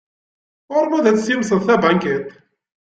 [0.73, 2.27] Ɣur-m ad tessimseḍ tabankiṭ.